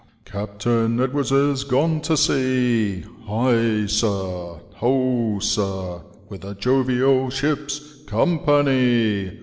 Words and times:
<* 0.17 0.25
Captain 0.25 0.99
Edwards 0.99 1.31
is 1.31 1.63
gone 1.63 2.01
to 2.01 2.17
sea, 2.17 3.03
High 3.27 3.85
sir, 3.85 4.59
ho 4.77 5.37
sir, 5.37 6.01
With 6.27 6.43
a 6.43 6.55
jovial 6.55 7.29
ship*s 7.29 8.01
company 8.07 9.39